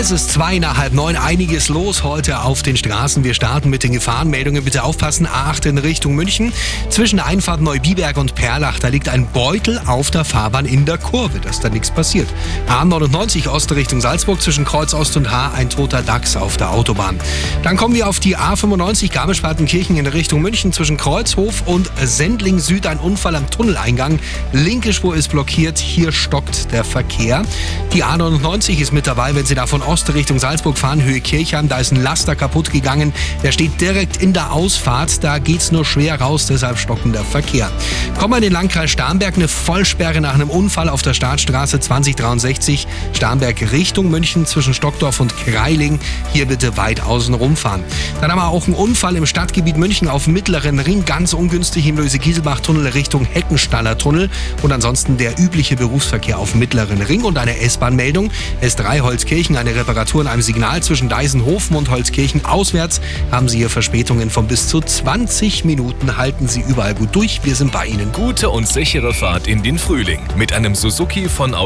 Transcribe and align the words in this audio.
Es 0.00 0.10
ist 0.10 0.30
zwei 0.30 0.58
nach 0.58 0.78
halb 0.78 0.94
neun. 0.94 1.14
Einiges 1.14 1.68
los 1.68 2.02
heute 2.02 2.40
auf 2.40 2.62
den 2.62 2.74
Straßen. 2.74 3.22
Wir 3.22 3.34
starten 3.34 3.68
mit 3.68 3.82
den 3.82 3.92
Gefahrenmeldungen. 3.92 4.64
Bitte 4.64 4.82
aufpassen. 4.82 5.26
A8 5.26 5.68
in 5.68 5.76
Richtung 5.76 6.14
München. 6.14 6.54
Zwischen 6.88 7.16
der 7.16 7.26
Einfahrt 7.26 7.60
Neubiberg 7.60 8.16
und 8.16 8.34
Perlach. 8.34 8.78
Da 8.78 8.88
liegt 8.88 9.10
ein 9.10 9.26
Beutel 9.30 9.78
auf 9.84 10.10
der 10.10 10.24
Fahrbahn 10.24 10.64
in 10.64 10.86
der 10.86 10.96
Kurve, 10.96 11.38
dass 11.40 11.60
da 11.60 11.68
nichts 11.68 11.90
passiert. 11.90 12.26
A99 12.66 13.46
Ost 13.50 13.72
Richtung 13.72 14.00
Salzburg. 14.00 14.40
Zwischen 14.40 14.64
Kreuz 14.64 14.94
Ost 14.94 15.18
und 15.18 15.30
H 15.30 15.52
ein 15.52 15.68
toter 15.68 16.00
Dachs 16.00 16.34
auf 16.34 16.56
der 16.56 16.70
Autobahn. 16.70 17.20
Dann 17.62 17.76
kommen 17.76 17.94
wir 17.94 18.08
auf 18.08 18.20
die 18.20 18.38
A95 18.38 19.12
Garmisch-Partenkirchen 19.12 19.98
in 19.98 20.06
Richtung 20.06 20.40
München. 20.40 20.72
Zwischen 20.72 20.96
Kreuzhof 20.96 21.64
und 21.66 21.90
Sendling 22.02 22.58
Süd 22.58 22.86
ein 22.86 23.00
Unfall 23.00 23.36
am 23.36 23.50
Tunneleingang. 23.50 24.18
Linke 24.54 24.94
Spur 24.94 25.14
ist 25.14 25.28
blockiert. 25.28 25.78
Hier 25.78 26.10
stockt 26.10 26.72
der 26.72 26.84
Verkehr. 26.84 27.42
Die 27.92 28.02
A99 28.02 28.80
ist 28.80 28.94
mit 28.94 29.06
dabei, 29.06 29.34
wenn 29.34 29.44
Sie 29.44 29.54
davon 29.54 29.82
Ost 29.90 30.14
Richtung 30.14 30.38
Salzburg 30.38 30.78
fahren, 30.78 31.02
Höhe 31.02 31.20
Kirchheim. 31.20 31.68
Da 31.68 31.78
ist 31.78 31.90
ein 31.90 32.00
Laster 32.00 32.36
kaputt 32.36 32.70
gegangen. 32.70 33.12
Der 33.42 33.50
steht 33.50 33.80
direkt 33.80 34.18
in 34.18 34.32
der 34.32 34.52
Ausfahrt. 34.52 35.24
Da 35.24 35.38
geht's 35.40 35.72
nur 35.72 35.84
schwer 35.84 36.20
raus, 36.20 36.46
deshalb 36.46 36.78
stockender 36.78 37.24
Verkehr. 37.24 37.68
Kommen 38.18 38.32
wir 38.32 38.36
in 38.36 38.42
den 38.42 38.52
Landkreis 38.52 38.90
Starnberg. 38.90 39.36
Eine 39.36 39.48
Vollsperre 39.48 40.20
nach 40.20 40.34
einem 40.34 40.50
Unfall 40.50 40.88
auf 40.88 41.02
der 41.02 41.14
Startstraße 41.14 41.80
2063. 41.80 42.86
Starnberg 43.12 43.72
Richtung 43.72 44.10
München 44.10 44.46
zwischen 44.46 44.74
Stockdorf 44.74 45.20
und 45.20 45.36
Kreiling. 45.36 45.98
Hier 46.32 46.46
bitte 46.46 46.76
weit 46.76 47.00
außen 47.00 47.34
rumfahren. 47.34 47.82
Dann 48.20 48.30
haben 48.30 48.38
wir 48.38 48.48
auch 48.48 48.66
einen 48.66 48.74
Unfall 48.74 49.16
im 49.16 49.26
Stadtgebiet 49.26 49.76
München 49.76 50.08
auf 50.08 50.26
Mittleren 50.26 50.78
Ring. 50.78 51.04
Ganz 51.04 51.32
ungünstig 51.32 51.86
im 51.86 51.96
Löse-Kieselbach-Tunnel 51.96 52.88
Richtung 52.88 53.24
Heckenstaller 53.24 53.96
Tunnel. 53.96 54.28
Und 54.62 54.72
ansonsten 54.72 55.16
der 55.16 55.38
übliche 55.38 55.76
Berufsverkehr 55.76 56.38
auf 56.38 56.54
Mittleren 56.54 57.00
Ring. 57.00 57.24
Und 57.24 57.38
eine 57.38 57.58
S-Bahn-Meldung. 57.58 58.30
S3 58.62 59.00
Holzkirchen, 59.00 59.56
eine 59.56 59.74
Reparatur 59.74 60.20
an 60.22 60.26
einem 60.26 60.42
Signal 60.42 60.82
zwischen 60.82 61.08
Deisenhofen 61.08 61.76
und 61.76 61.90
Holzkirchen 61.90 62.44
auswärts 62.44 63.00
haben 63.30 63.48
Sie 63.48 63.58
hier 63.58 63.70
Verspätungen 63.70 64.30
von 64.30 64.46
bis 64.46 64.68
zu 64.68 64.80
20 64.80 65.64
Minuten. 65.64 66.16
Halten 66.16 66.48
Sie 66.48 66.60
überall 66.60 66.94
gut 66.94 67.14
durch. 67.14 67.40
Wir 67.44 67.54
sind 67.54 67.72
bei 67.72 67.86
Ihnen. 67.86 67.99
Gute 68.08 68.48
und 68.48 68.66
sichere 68.66 69.12
Fahrt 69.12 69.46
in 69.46 69.62
den 69.62 69.78
Frühling 69.78 70.20
mit 70.34 70.54
einem 70.54 70.74
Suzuki 70.74 71.28
von 71.28 71.54